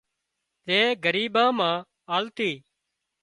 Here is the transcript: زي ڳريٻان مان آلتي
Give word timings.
زي 0.67 0.79
ڳريٻان 1.03 1.49
مان 1.57 1.75
آلتي 2.15 2.51